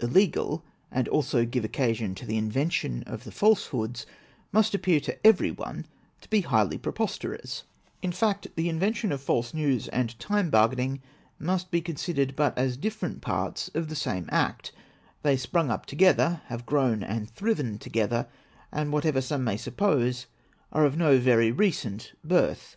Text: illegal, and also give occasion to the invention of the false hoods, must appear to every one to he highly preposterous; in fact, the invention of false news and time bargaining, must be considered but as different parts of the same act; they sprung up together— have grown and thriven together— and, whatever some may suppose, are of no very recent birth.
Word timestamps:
illegal, 0.00 0.64
and 0.92 1.08
also 1.08 1.44
give 1.44 1.64
occasion 1.64 2.14
to 2.14 2.24
the 2.24 2.36
invention 2.38 3.02
of 3.02 3.24
the 3.24 3.32
false 3.32 3.66
hoods, 3.74 4.06
must 4.52 4.72
appear 4.72 5.00
to 5.00 5.26
every 5.26 5.50
one 5.50 5.84
to 6.20 6.28
he 6.30 6.40
highly 6.42 6.78
preposterous; 6.78 7.64
in 8.00 8.12
fact, 8.12 8.46
the 8.54 8.68
invention 8.68 9.10
of 9.10 9.20
false 9.20 9.52
news 9.52 9.88
and 9.88 10.16
time 10.20 10.50
bargaining, 10.50 11.02
must 11.40 11.72
be 11.72 11.80
considered 11.80 12.36
but 12.36 12.56
as 12.56 12.76
different 12.76 13.20
parts 13.20 13.72
of 13.74 13.88
the 13.88 13.96
same 13.96 14.28
act; 14.30 14.70
they 15.22 15.36
sprung 15.36 15.68
up 15.68 15.84
together— 15.84 16.42
have 16.46 16.64
grown 16.64 17.02
and 17.02 17.28
thriven 17.30 17.76
together— 17.76 18.28
and, 18.70 18.92
whatever 18.92 19.20
some 19.20 19.42
may 19.42 19.56
suppose, 19.56 20.26
are 20.70 20.84
of 20.84 20.96
no 20.96 21.18
very 21.18 21.50
recent 21.50 22.12
birth. 22.22 22.76